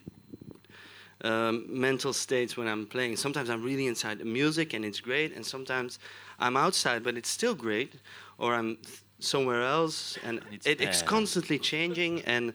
[1.25, 3.17] um, mental states when I'm playing.
[3.17, 5.99] Sometimes I'm really inside the music and it's great, and sometimes
[6.39, 7.95] I'm outside but it's still great,
[8.39, 12.23] or I'm th- somewhere else and, And it's it, it's constantly changing.
[12.23, 12.53] And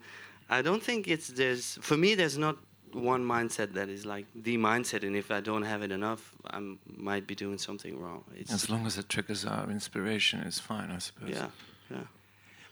[0.50, 2.56] I don't think it's there's for me there's not
[2.94, 6.60] one mindset that is like the mindset, and if I don't have it enough, I
[6.98, 8.24] might be doing something wrong.
[8.36, 11.30] It's As long as it triggers our inspiration, it's fine, I suppose.
[11.30, 11.48] yeah,
[11.90, 12.08] yeah.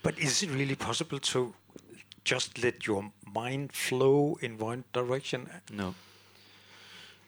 [0.03, 1.53] But is it really possible to
[2.23, 5.49] just let your mind flow in one direction?
[5.71, 5.93] no.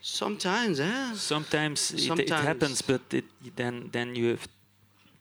[0.01, 1.13] Sometimes, yeah.
[1.15, 2.45] Sometimes, it, it Sometimes.
[2.45, 3.23] happens, but it,
[3.56, 4.47] then then you have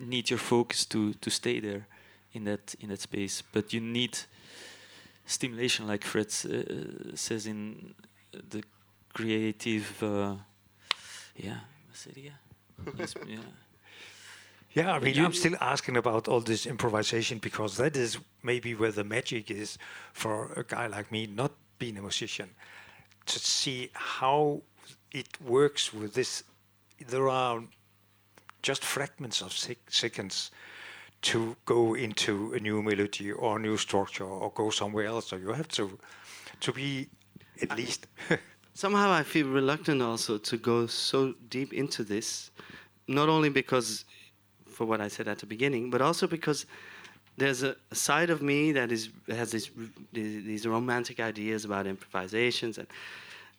[0.01, 1.87] need your focus to to stay there
[2.33, 3.43] in that in that space.
[3.53, 4.19] But you need
[5.27, 7.95] stimulation, like Fred s- uh, says in
[8.51, 8.63] the
[9.13, 10.03] creative.
[10.03, 10.37] Uh,
[11.37, 12.39] yeah, what's it again?
[12.99, 13.39] Yes, yeah.
[14.75, 18.75] Yeah, I mean, You- I'm still asking about all this improvisation because that is maybe
[18.75, 19.79] where the magic is
[20.13, 22.49] for a guy like me, not being a musician,
[23.27, 24.63] to see how
[25.13, 26.43] it works with this.
[27.07, 27.63] There are
[28.63, 30.51] just fragments of sec- seconds
[31.23, 35.29] to go into a new melody or a new structure or go somewhere else.
[35.29, 35.99] So you have to
[36.61, 37.09] to be
[37.61, 38.07] at least.
[38.75, 42.51] Somehow I feel reluctant also to go so deep into this,
[43.07, 44.07] not only because,
[44.67, 46.65] for what I said at the beginning, but also because
[47.37, 49.71] there's a, side of me that is has this,
[50.13, 52.89] these these romantic ideas about improvisations and.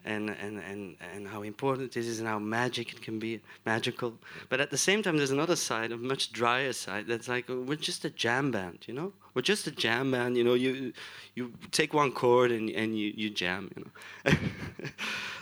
[0.05, 4.13] And, and, and, and how important it is and how magic it can be magical.
[4.49, 7.55] But at the same time there's another side a much drier side that's like uh,
[7.55, 9.13] we're just a jam band you know?
[9.33, 10.55] We're just a jam band you know?
[10.55, 10.91] You
[11.35, 14.37] you take one chord and, and you, you jam you know?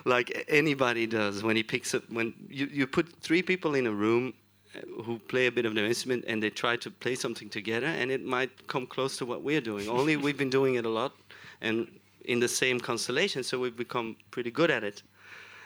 [0.05, 3.91] Like anybody does when he picks up when you, you put three people in a
[3.91, 4.33] room
[4.75, 7.87] uh, who play a bit of their instrument and they try to play something together
[7.87, 9.87] and it might come close to what we're doing.
[9.87, 11.13] Only we've been doing it a lot
[11.61, 11.87] and
[12.25, 15.03] in the same constellation so we've become pretty good at it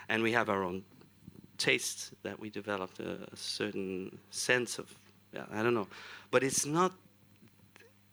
[0.09, 0.83] and we have our own
[1.57, 4.87] tastes that we developed a, a certain sense of
[5.33, 5.87] yeah, i don't know
[6.31, 6.91] but it's not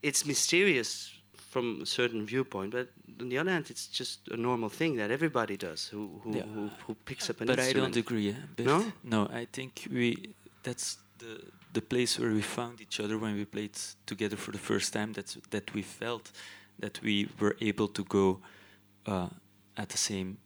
[0.02, 1.12] it's mysterious
[1.50, 2.88] from a certain viewpoint but
[3.20, 6.46] on the other hand it's just a normal thing that everybody does who who, Yeah.
[6.54, 8.30] who, who picks up an but I don't agree.
[8.30, 8.92] eh, No?
[9.04, 11.40] no, I think we that's the
[11.72, 13.76] the place where we found each other when we played
[14.06, 15.12] together for the first time.
[15.12, 16.30] That's that we felt
[16.82, 18.40] that we were able to go
[19.06, 19.28] uh,
[19.76, 20.36] at the same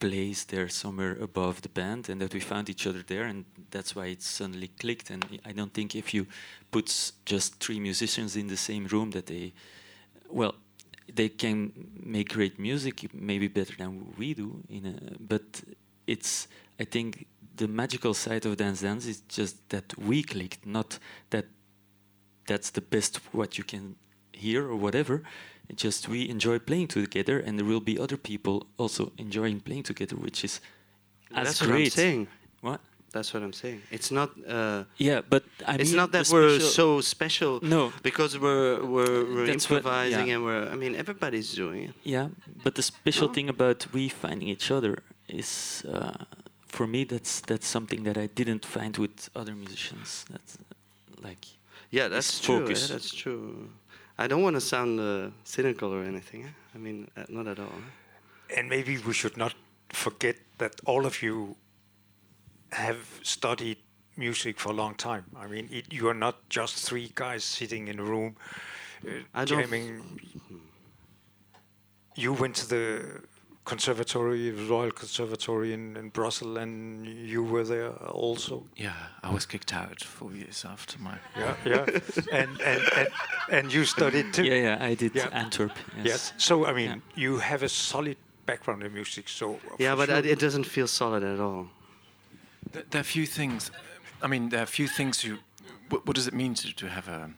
[0.00, 3.96] place there somewhere above the band and that we found each other there and that's
[3.96, 5.10] why it suddenly clicked.
[5.10, 6.26] And i don't think if you
[6.70, 9.52] put just three musicians in the same room that they
[10.28, 10.54] well
[11.12, 15.62] they can make great music maybe better than we do a, but
[16.06, 16.48] it's
[16.80, 20.98] i think the magical side of Dans Dans is just that we clicked not
[21.30, 21.46] that
[22.46, 23.94] that's the best what you can
[24.34, 25.22] hear or whatever
[25.68, 29.82] it's just we enjoy playing together and there will be other people also enjoying playing
[29.82, 30.60] together which is
[31.34, 32.26] as that's great what i'm saying
[32.60, 32.80] what
[33.14, 33.80] That's what I'm saying.
[33.96, 34.28] It's not.
[34.56, 37.52] Uh, yeah, but I it's mean, not that we're so special.
[37.62, 37.92] No.
[38.02, 40.34] because we're we're, we're That's what- improvising yeah.
[40.34, 40.66] and we're.
[40.74, 41.94] I mean, everybody's doing it.
[42.02, 42.26] Yeah,
[42.64, 43.34] but the special No.
[43.36, 44.92] thing about we finding each other
[45.28, 46.26] is, uh,
[46.66, 50.24] for me, that's that's something that I didn't find with other musicians.
[50.32, 50.52] That's
[51.28, 51.44] like,
[51.94, 52.66] Yeah, that's true.
[52.66, 53.70] Yeah, that's true.
[54.18, 56.44] I don't want to sound uh, cynical or anything.
[56.44, 56.48] eh?
[56.74, 57.66] I mean, uh, not at all.
[57.66, 58.58] eh?
[58.58, 59.54] And maybe we should not
[59.90, 61.56] forget that all of you
[62.72, 63.78] have studied
[64.16, 65.24] music for a long time.
[65.36, 68.36] I mean, it, you are not just three guys sitting in a room
[69.06, 70.20] uh, I don't f- jamming.
[72.16, 73.20] You went to the
[73.64, 78.64] conservatory, Royal Conservatory in, in Brussels, and you were there also.
[78.76, 81.16] Yeah, I was kicked out four years after my.
[81.36, 81.86] Yeah, yeah.
[82.32, 83.08] and, and, and
[83.50, 84.44] and you studied too.
[84.44, 85.28] yeah, yeah, I did Yeah.
[85.32, 85.72] Antwerp.
[85.96, 86.06] Yes.
[86.06, 86.32] Yes.
[86.36, 86.96] So I mean, Yeah.
[87.24, 89.28] you have a solid background in music.
[89.28, 91.66] So Yeah, but sure- uh, it doesn't feel solid at all.
[92.72, 93.70] Th- There are few things.
[94.22, 95.38] I mean, there are few things you.
[95.90, 97.30] What, what does it mean to, to have a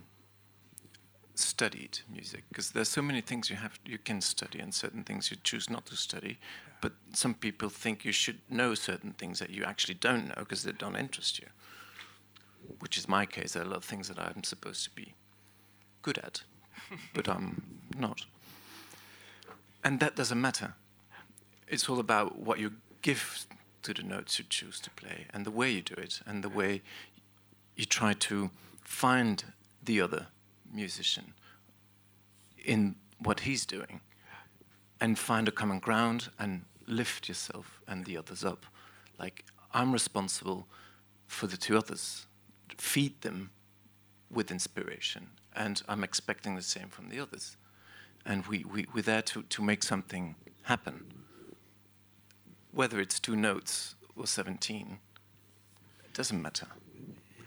[1.39, 2.45] studied music?
[2.49, 5.71] Because there's so many things you have you can study, and certain things you choose
[5.71, 6.39] not to study.
[6.81, 10.63] But some people think you should know certain things that you actually don't know because
[10.63, 11.47] they don't interest you.
[12.81, 13.53] Which is my case.
[13.53, 15.15] There are a lot of things that I'm supposed to be
[16.03, 16.43] good at,
[17.15, 17.63] but I'm
[17.97, 18.27] not.
[19.85, 20.75] And that doesn't matter.
[21.69, 22.73] It's all about what you
[23.03, 23.47] give
[23.83, 26.49] to the notes you choose to play and the way you do it and the
[26.49, 26.83] way
[27.77, 28.51] you try to
[28.83, 29.45] find
[29.83, 30.27] the other
[30.77, 31.33] musician
[32.65, 34.01] in what he's doing
[35.01, 38.67] and find a common ground and lift yourself and the others up.
[39.19, 40.67] Like, I'm responsible
[41.27, 42.27] for the two others,
[42.79, 43.51] feed them
[44.31, 47.57] with inspiration, and I'm expecting the same from the others.
[48.25, 51.05] And we, we, we're there to, to make something happen.
[52.73, 54.99] Whether it's two notes or 17,
[56.05, 56.67] it doesn't matter.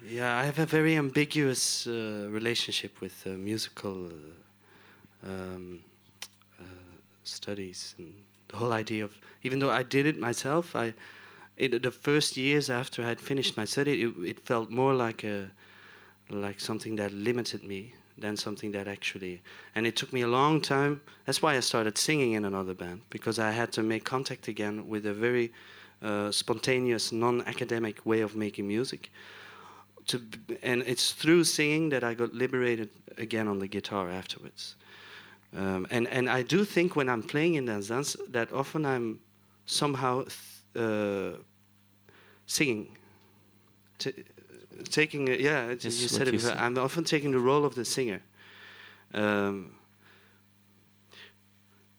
[0.10, 5.82] Yeah, I have a very ambiguous uh, relationship with uh, musical uh, um,
[6.60, 6.64] uh,
[7.24, 8.12] studies and
[8.48, 9.16] the whole idea of.
[9.44, 10.96] Even though I did it myself, I
[11.58, 15.52] the first years after I had finished my study, it, it felt more like a
[16.32, 19.42] like something that limited me than something that actually.
[19.76, 21.02] And it took me a long time.
[21.26, 24.88] That's why I started singing in another band because I had to make contact again
[24.88, 25.52] with a very
[26.02, 29.12] uh, spontaneous, non-academic way of making music
[30.10, 30.18] to
[30.64, 34.76] and it's through singing that I got liberated again on the guitar afterwards.
[35.58, 39.20] Um, and and I do think when I'm playing in that dance that often I'm
[39.66, 40.36] somehow th-
[40.86, 41.38] uh,
[42.46, 42.98] singing,
[43.98, 44.24] T-
[44.90, 46.52] taking a, yeah it's- you said it before.
[46.66, 48.22] I'm often taking the role of the singer.
[49.14, 49.72] Um,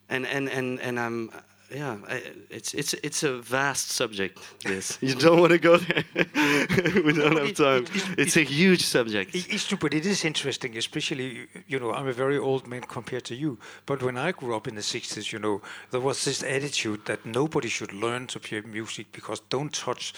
[0.08, 1.30] and and and and I'm
[1.71, 6.05] yeah I, it's it's it's a vast subject this you don't want to go there
[7.07, 10.05] we don't have time it- it- it's a huge subject It- It's true, but it
[10.07, 13.59] is interesting, especially, you know, I'm a very old man compared to you.
[13.87, 15.61] But when I grew up in the 60s, you know,
[15.91, 20.12] there was this attitude that nobody should learn to play music because don't touch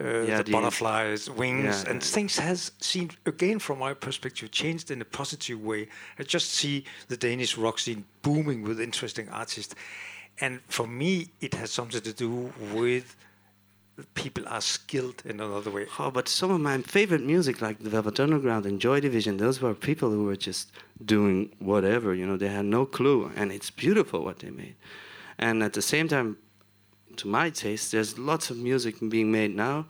[0.00, 1.64] uh, Yeah, the the- butterflies' wings.
[1.82, 1.90] Yeah.
[1.90, 5.88] And things has seen, again, from my perspective, changed in a positive way.
[6.18, 9.74] I just see the Danish rock scene booming with interesting artists.
[10.40, 13.16] And for me, it has something to do with
[14.14, 15.86] people are skilled in another way.
[15.98, 19.60] Oh, but some of my favorite music, like the Velvet Underground and Joy Division, those
[19.60, 20.72] were people who were just
[21.04, 22.14] doing whatever.
[22.14, 24.76] You know, they had no clue, and it's beautiful what they made.
[25.38, 26.36] And at the same time,
[27.16, 29.86] to my taste, there's lots of music being made now,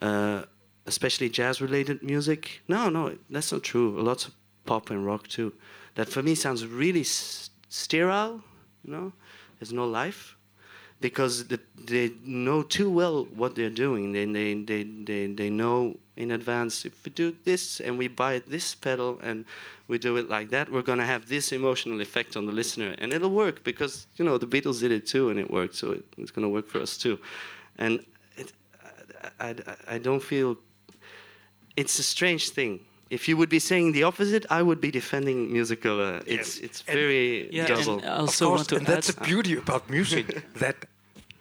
[0.00, 0.44] uh,
[0.86, 2.62] especially jazz-related music.
[2.68, 4.00] No, no, that's not true.
[4.00, 5.52] Lots of pop and rock too.
[5.94, 8.42] That for me sounds really s- sterile.
[8.84, 9.12] You know,
[9.58, 10.36] there's no life
[11.00, 14.12] because the, they know too well what they're doing.
[14.12, 18.42] They, they, they, they, they know in advance if we do this and we buy
[18.46, 19.44] this pedal and
[19.88, 22.94] we do it like that, we're going to have this emotional effect on the listener.
[22.98, 25.76] And it'll work because, you know, the Beatles did it too and it worked.
[25.76, 27.18] So it, it's going to work for us too.
[27.78, 28.04] And
[28.36, 28.52] it,
[29.38, 29.54] I, I,
[29.88, 30.56] I don't feel.
[31.76, 32.80] It's a strange thing.
[33.10, 36.00] If you would be saying the opposite, I would be defending musical.
[36.00, 36.64] Uh, it's Yes.
[36.66, 37.98] it's And- very Yeah, double.
[37.98, 40.26] and I Of also course, want to and that's the beauty about music
[40.64, 40.76] that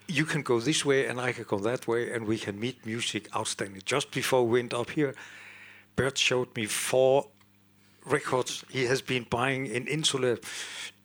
[0.07, 2.85] you can go this way and I can go that way, and we can meet
[2.85, 3.81] music outstanding.
[3.85, 5.15] Just before we went up here,
[5.95, 7.27] Bert showed me four
[8.05, 10.37] records he has been buying in Insula,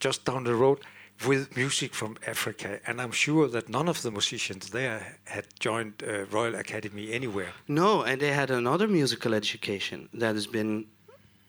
[0.01, 0.79] just down the road,
[1.27, 2.81] with music from Africa.
[2.87, 7.53] And I'm sure that none of the musicians there had joined uh, Royal Academy anywhere
[7.69, 10.87] No, and they had another musical education that has been.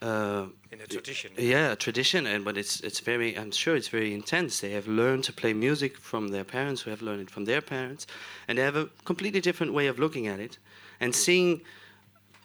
[0.01, 1.31] Uh, in a tradition.
[1.37, 3.37] yeah, a tradition, and but it's it's very.
[3.37, 4.59] I'm sure it's very intense.
[4.59, 7.61] They have learned to play music from their parents, who have learned it from their
[7.61, 8.07] parents,
[8.47, 10.57] and they have a completely different way of looking at it.
[10.99, 11.61] and seeing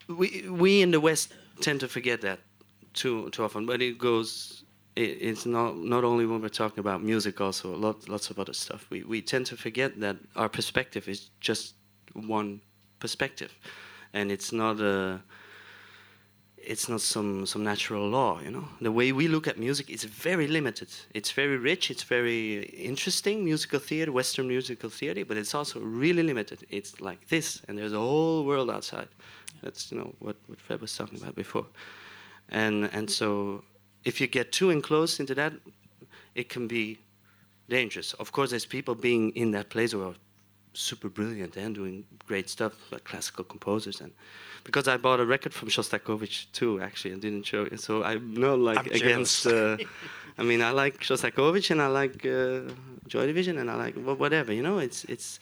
[0.08, 2.38] we we in the West tend to forget that
[2.92, 4.62] too too often, but it goes.
[4.96, 8.38] It, it's not not only when we're talking about music, also a lot lots of
[8.38, 8.86] other stuff.
[8.90, 11.74] We we tend to forget that our perspective is just
[12.14, 12.60] one
[12.98, 13.52] perspective,
[14.12, 15.20] and it's not a
[16.66, 18.64] it's not some some natural law you know?
[18.80, 20.88] The way we look at music is very limited.
[21.14, 26.22] It's very rich it's very interesting musical theater western musical theater but it's also really
[26.22, 26.66] limited.
[26.68, 29.08] It's like this and there's a whole world outside.
[29.62, 31.66] That's you know what what fred was talking about before.
[32.48, 33.62] And and so
[34.06, 35.52] if you get too enclosed into that
[36.34, 36.98] it can be
[37.68, 40.14] dangerous of course there's people being in that place who are
[40.72, 44.12] super brilliant and doing great stuff like classical composers and
[44.66, 47.80] because I bought a record from Shostakovich too, actually, and didn't show it.
[47.80, 49.46] So I'm not like I'm against.
[49.46, 49.76] Uh,
[50.38, 52.74] I mean, I like Shostakovich and I like uh,
[53.06, 54.52] Joy Division and I like whatever.
[54.52, 55.38] You know, it's it's,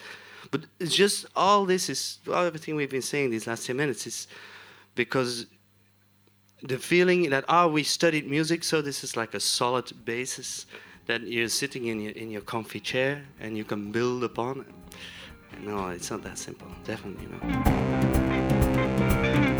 [0.50, 4.06] but it's just all this is all everything we've been saying these last ten minutes
[4.06, 4.28] is
[4.94, 5.46] because
[6.64, 10.66] the feeling that oh we studied music, so this is like a solid basis
[11.06, 14.64] that you're sitting in your in your comfy chair and you can build upon.
[15.60, 16.68] No, it's not that simple.
[16.84, 19.53] Definitely not.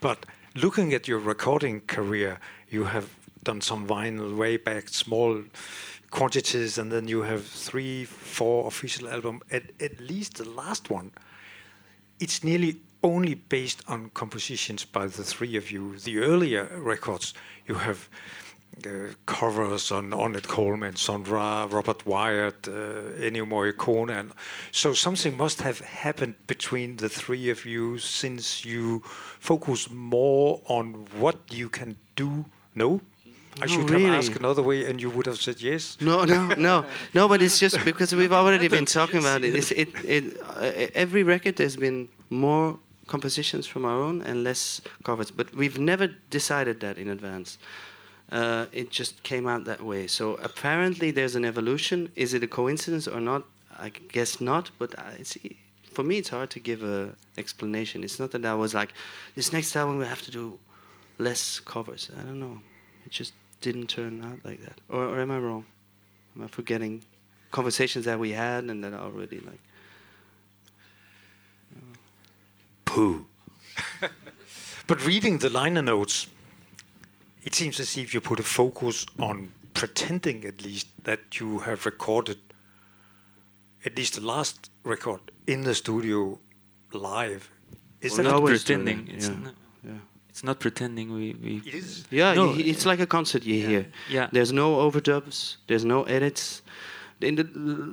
[0.00, 2.38] But looking at your recording career,
[2.68, 3.10] you have
[3.42, 5.42] done some vinyl way back, small
[6.10, 9.42] quantities, and then you have three, four official albums.
[9.50, 11.10] At, at least the last one,
[12.20, 15.98] it's nearly only based on compositions by the three of you.
[15.98, 17.34] The earlier records,
[17.66, 18.08] you have
[19.26, 22.70] covers on Ornette Coleman, Sun Ra, Robert Wyatt, uh,
[23.20, 24.32] Ennio Morricone, and
[24.72, 29.00] so something must have happened between the three of you since you
[29.40, 32.44] focus more on what you can do.
[32.74, 33.00] No,
[33.60, 34.04] I No, should really.
[34.04, 35.96] have asked another way, and you would have said yes.
[36.00, 37.28] No, no, no, no.
[37.28, 39.54] But it's just because we've already been talking about it.
[39.54, 44.80] It's, it, it uh, every record there's been more compositions from our own and less
[45.02, 45.30] covers.
[45.30, 47.58] But we've never decided that in advance.
[48.30, 50.06] Uh, it just came out that way.
[50.06, 52.12] So apparently there's an evolution.
[52.14, 53.44] Is it a coincidence or not?
[53.78, 54.70] I guess not.
[54.78, 55.36] But it's
[55.92, 58.04] for me it's hard to give a explanation.
[58.04, 58.92] It's not that I was like,
[59.34, 60.58] this next album we have to do
[61.18, 62.10] less covers.
[62.18, 62.60] I don't know.
[63.06, 64.80] It just didn't turn out like that.
[64.88, 65.64] Or, or am I wrong?
[66.36, 67.02] Am I forgetting
[67.50, 69.60] conversations that we had and that are already like?
[72.84, 73.26] Pooh.
[74.86, 76.26] but reading the liner notes,
[77.42, 81.86] it seems as if you put a focus on pretending, at least, that you have
[81.86, 82.38] recorded
[83.84, 86.38] at least the last record in the studio
[86.92, 87.50] live.
[88.00, 89.04] Is Well, that not pretending.
[89.04, 89.34] doing It's yeah.
[89.44, 89.90] not, Yeah.
[90.28, 91.12] it's not pretending.
[91.12, 92.04] We we It is.
[92.10, 93.86] Yeah, No, y- it's like a concert you hear.
[94.10, 94.28] yeah.
[94.32, 95.56] There's no overdubs.
[95.68, 96.62] There's no edits.
[97.20, 97.44] In the,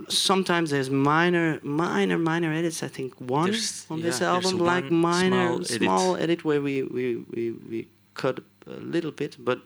[0.10, 2.84] sometimes there's minor, minor, minor edits.
[2.84, 5.82] I think one There's- on yeah, this album, like minor, small edit.
[5.82, 9.60] small edit where we, we, we, we cut a little bit, but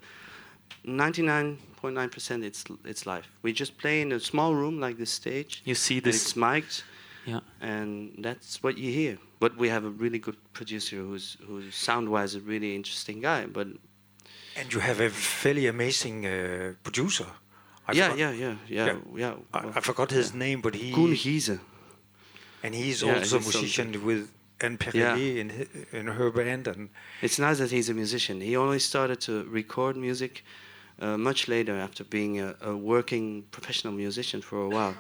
[0.86, 3.28] 99.9% it's it's live.
[3.42, 5.62] We just play in a small room like this stage.
[5.66, 6.16] You see and this.
[6.22, 6.84] it's mic'd,
[7.26, 7.40] Yeah.
[7.62, 9.18] and that's what you hear.
[9.40, 13.46] But we have a really good producer who's who's sound-wise a really interesting guy.
[13.48, 13.68] But
[14.56, 17.26] And you have a fairly amazing uh, producer.
[17.88, 18.98] I yeah, forgot- yeah, yeah, yeah, Yeah.
[19.16, 19.34] yeah.
[19.54, 21.60] I, I forgot his name, but he Koen Gisen.
[22.64, 24.30] and he's Yeah, also a he's musician with
[24.62, 25.16] An Pierlé Yeah.
[25.18, 26.90] in in her band, and
[27.22, 28.42] It's nice that he's a musician.
[28.42, 30.44] He only started to record music
[31.02, 34.96] uh, much later after being a, a working professional musician for a while,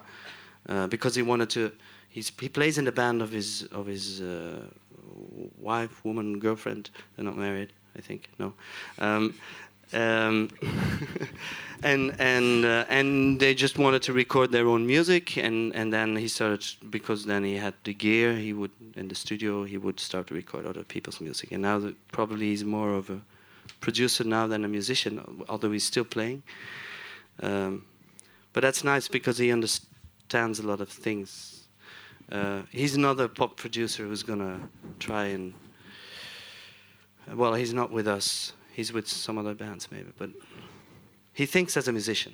[0.69, 1.71] uh, because he wanted to.
[2.09, 4.65] He's, he plays in the band of his of his uh,
[5.57, 6.89] wife, woman, girlfriend.
[7.15, 8.29] They're not married, I think.
[8.39, 8.53] No,
[8.99, 9.33] um,
[9.93, 10.49] um,
[11.83, 16.15] and and uh, and they just wanted to record their own music, and and then
[16.15, 18.35] he started because then he had the gear.
[18.35, 21.79] He would in the studio he would start to record other people's music, and now
[21.79, 23.21] that probably he's more of a
[23.79, 26.43] producer now than a musician, although he's still playing.
[27.41, 27.85] Um,
[28.51, 31.63] but that's nice because he understands a lot of things.
[32.31, 34.59] Uh, he's another pop producer who's gonna
[34.99, 35.53] try and.
[37.33, 38.53] Well, he's not with us.
[38.79, 40.29] He's with some other bands maybe, but
[41.33, 42.33] he thinks as a musician,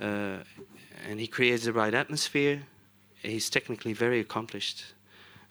[0.00, 0.38] uh,
[1.06, 2.62] and he creates the right atmosphere.
[3.22, 4.94] He's technically very accomplished.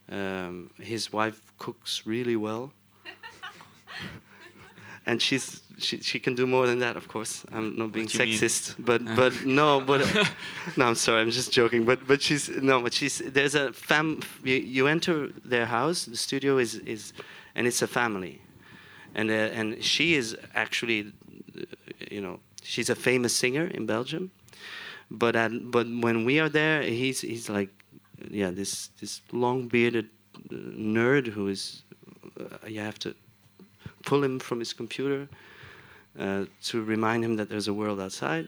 [0.10, 2.74] Um, his wife cooks really well,
[5.06, 6.98] and she's she, she can do more than that.
[6.98, 8.40] Of course, I'm not being you mean?
[8.40, 10.02] sexist, but but no, but
[10.78, 11.86] no, I'm sorry, I'm just joking.
[11.86, 14.22] But but she's no, but she's there's a fam.
[14.44, 17.14] You, you enter their house, the studio is is,
[17.54, 18.42] and it's a family,
[19.18, 21.12] and uh, and she is actually,
[21.58, 21.62] uh,
[22.12, 24.32] you know, she's a famous singer in Belgium,
[25.10, 25.34] but
[25.72, 27.70] but when we are there, he's he's like,
[28.30, 31.84] yeah, this this long bearded uh, nerd who is,
[32.40, 33.14] uh, you have to
[34.06, 35.28] pull him from his computer
[36.20, 38.48] uh, to remind him that there's a world outside.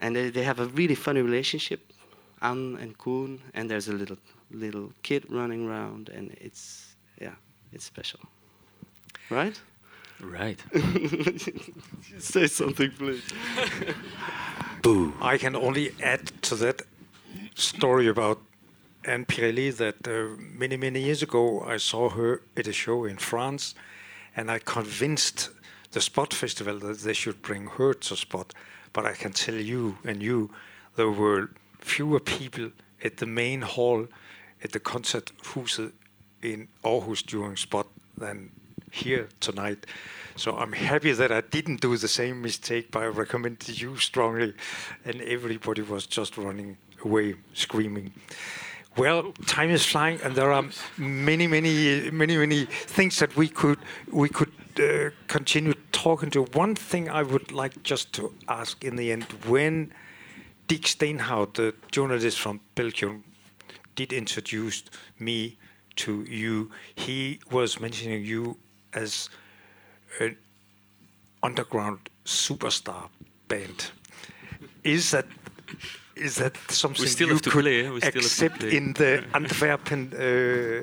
[0.00, 1.92] And they, they have a really funny relationship,
[2.40, 4.16] Anne and Koen, and there's a little
[4.50, 7.34] little kid running around, and it's yeah,
[7.72, 8.20] it's special,
[9.30, 9.60] right?
[10.20, 10.60] Right.
[12.18, 13.22] Say something, please.
[14.82, 15.14] Boo.
[15.20, 16.82] I can only add to that
[17.54, 18.40] story about
[19.04, 23.16] An Pierlé that uh, many, many years ago I saw her at a show in
[23.16, 23.74] France
[24.36, 25.50] and I convinced
[25.92, 28.52] the Spot Festival that they should bring her to Spot.
[28.92, 30.50] But I can tell you and you,
[30.96, 32.70] there were fewer people
[33.02, 34.06] at the main hall
[34.62, 35.92] at the concert Huset
[36.42, 37.86] in Aarhus during Spot
[38.16, 38.50] than
[38.90, 39.86] here tonight.
[40.36, 44.54] So I'm happy that I didn't do the same mistake by recommending you strongly,
[45.04, 48.12] and everybody was just running away screaming.
[48.96, 50.64] Well, time is flying, and there are
[50.96, 53.78] many, many, many, many things that we could
[54.10, 56.42] we could uh, continue talking to.
[56.54, 59.92] One thing I would like just to ask in the end: when
[60.66, 63.24] Dick Steinhout, the journalist from Belgium,
[63.94, 64.84] did introduce
[65.18, 65.58] me
[65.96, 68.56] to you, he was mentioning you
[68.94, 69.28] as
[70.20, 70.36] an
[71.42, 73.08] underground superstar
[73.48, 73.90] band.
[74.84, 75.26] Is that
[76.16, 78.76] is that something still you have to could play, we still have to accept play.
[78.76, 80.82] in the Antwerpen uh,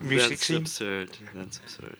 [0.00, 0.56] music That's scene?
[0.58, 1.10] absurd.
[1.34, 1.96] That's absurd.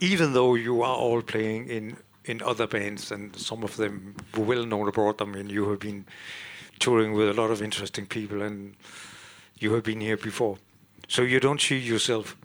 [0.00, 4.64] even though you are all playing in in other bands and some of them well
[4.64, 5.20] known abroad.
[5.20, 6.04] I mean, you have been
[6.78, 8.74] touring with a lot of interesting people, and
[9.58, 10.58] you have been here before.
[11.08, 12.36] So you don't see yourself.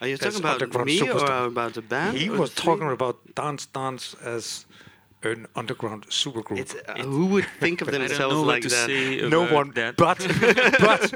[0.00, 1.42] Are you talking about me superstar.
[1.42, 2.16] or about the band?
[2.16, 2.64] He was the three?
[2.66, 4.66] talking about Dans Dans as
[5.24, 6.58] an underground supergroup.
[6.60, 8.86] It's, uh, who would think of I don't themselves know what like to that?
[8.86, 9.96] say no about one, that.
[9.96, 10.18] but
[10.80, 11.14] but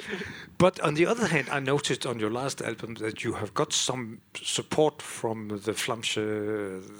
[0.59, 3.73] but on the other hand, I noticed on your last album that you have got
[3.73, 6.23] some support from the Flemish, uh,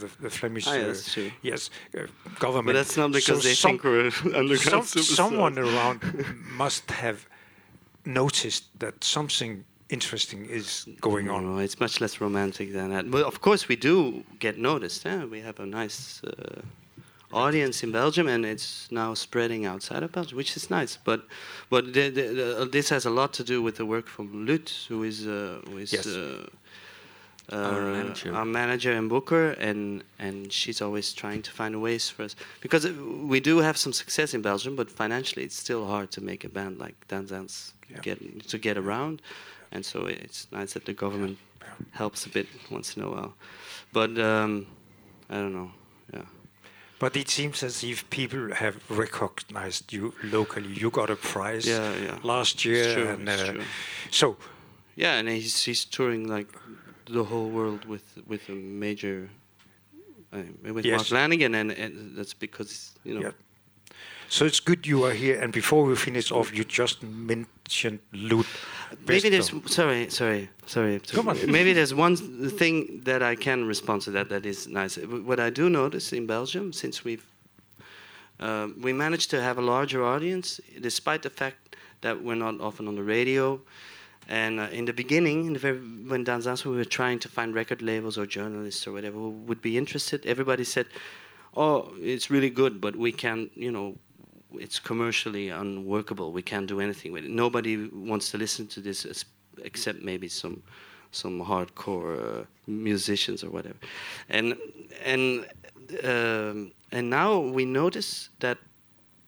[0.01, 0.87] the, the Flemish, Ah, yeah,
[1.27, 2.07] uh, yes, uh,
[2.39, 2.67] government.
[2.67, 5.17] But that's not because So they some- think we're underground some, superstars.
[5.17, 5.99] someone around
[6.57, 7.27] must have
[8.05, 11.45] noticed that something interesting is going on.
[11.45, 13.05] No, it's much less romantic than that.
[13.11, 15.07] But of course, we do get noticed.
[15.07, 15.25] Eh?
[15.25, 16.61] We have a nice uh,
[17.33, 20.99] audience in Belgium, and it's now spreading outside of Belgium, which is nice.
[21.05, 21.21] But
[21.71, 24.69] but the, the, the, this has a lot to do with the work from Lut,
[24.89, 25.93] who is uh, who is.
[25.93, 26.07] Yes.
[26.07, 26.47] Uh,
[27.51, 28.35] Our uh, manager.
[28.35, 32.87] our manager and booker, and and she's always trying to find ways for us because
[32.87, 32.93] uh,
[33.33, 36.49] we do have some success in Belgium, but financially it's still hard to make a
[36.49, 38.01] band like Dans Dans Yeah.
[38.03, 38.19] get
[38.49, 39.21] to get around,
[39.73, 41.39] and so it's nice that the government
[41.91, 43.35] helps a bit once in a while.
[43.93, 44.67] But um,
[45.31, 45.71] I don't know.
[46.13, 46.27] Yeah.
[46.99, 50.73] But it seems as if people have recognized you locally.
[50.73, 52.19] You got a prize Yeah, yeah.
[52.23, 53.65] last year, true, and uh,
[54.11, 54.37] so
[54.97, 56.49] Yeah, and he's he's touring like
[57.07, 59.29] the whole world with with a major
[60.33, 60.43] uh,
[60.73, 61.11] with Yes.
[61.11, 63.21] Mark Lanegan, and, and that's because you know.
[63.21, 63.33] Yeah.
[64.33, 65.39] So it's good you are here.
[65.39, 68.47] And before we finish off, you just mentioned Lut.
[69.07, 71.01] Maybe there's sorry, sorry, sorry.
[71.01, 71.37] Come on.
[71.53, 74.97] Maybe there's one thing that I can respond to that that is nice.
[74.97, 77.27] What I do notice in Belgium, since we've
[78.41, 82.89] um, we managed to have a larger audience, despite the fact that we're not often
[82.89, 83.61] on the radio.
[84.31, 85.79] And uh, in the beginning, in the very,
[86.09, 89.31] when Dans Dans we were trying to find record labels or journalists or whatever who
[89.47, 90.87] would be interested, everybody said,
[91.55, 93.99] "Oh, it's really good, but we can't, you know,
[94.59, 96.33] it's commercially unworkable.
[96.33, 97.31] We can't do anything with it.
[97.31, 99.25] Nobody wants to listen to this
[99.63, 100.63] except maybe some
[101.11, 103.79] some hardcore uh, musicians or whatever."
[104.29, 104.57] And
[105.05, 105.47] and
[106.05, 108.59] um, and now we notice that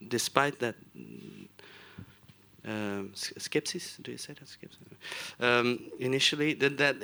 [0.09, 0.77] despite that
[2.67, 5.47] um, skepsis, do you say that?
[5.47, 6.99] Um, initially, that, that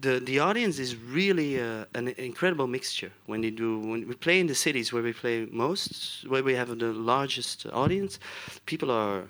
[0.00, 3.10] the the audience is really uh, an incredible mixture.
[3.26, 6.54] When they do, when we play in the cities where we play most, where we
[6.54, 8.18] have the largest audience,
[8.66, 9.24] people are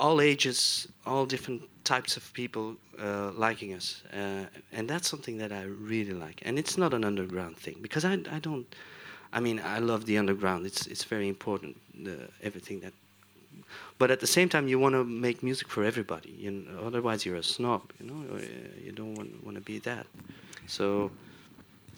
[0.00, 5.52] all ages, all different types of people uh, liking us, uh, and that's something that
[5.52, 6.40] I really like.
[6.46, 8.66] And it's not an underground thing because I, I don't.
[9.34, 10.64] I mean, I love the underground.
[10.64, 11.76] It's it's very important.
[12.04, 12.94] The, everything that.
[13.98, 16.30] But at the same time, you want to make music for everybody.
[16.38, 17.92] You know, otherwise, you're a snob.
[18.00, 18.40] You know, uh,
[18.84, 20.06] you don't want want to be that.
[20.66, 21.10] So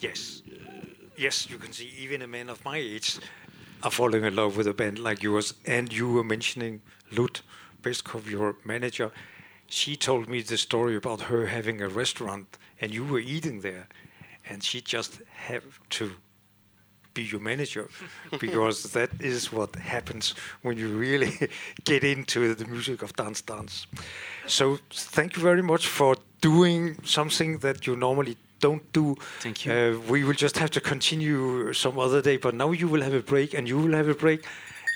[0.01, 0.41] Yes.
[1.15, 3.19] Yes, you can see even a man of my age
[3.83, 5.53] are falling in love with a band like yours.
[5.65, 7.43] And you were mentioning Lut
[7.83, 9.11] Beskov, your manager.
[9.67, 13.87] She told me the story about her having a restaurant and you were eating there.
[14.49, 16.13] And she just have to
[17.13, 17.89] be your manager
[18.39, 21.49] because that is what happens when you really
[21.83, 23.87] get into the music of Dans Dans.
[24.47, 29.15] So thank you very much for doing something that you normally don't do.
[29.39, 29.71] Thank you.
[29.73, 33.13] Uh, we will just have to continue some other day, but now you will have
[33.13, 34.45] a break and you will have a break.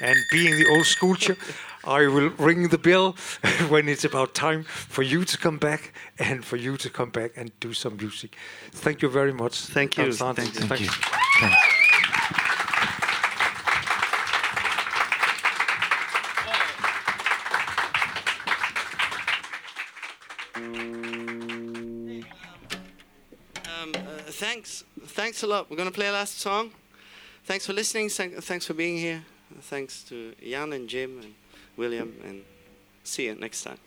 [0.01, 1.31] And being the old school ch-
[1.85, 3.15] I will ring the bell
[3.69, 7.31] when it's about time for you to come back and for you to come back
[7.37, 8.35] and do some music.
[8.71, 9.59] Thank you very much.
[9.59, 10.03] Thank you.
[10.03, 10.41] Alexander.
[10.41, 10.89] Thank you.
[11.39, 11.74] Thank you.
[25.25, 25.71] Thanks, a lot.
[25.71, 26.69] We're gonna play a last song.
[27.45, 28.09] Thanks for listening.
[28.09, 29.25] Thanks for being here.
[29.61, 31.33] Thanks to Jan and Jim and
[31.75, 32.43] William, and
[33.03, 33.79] see you next time.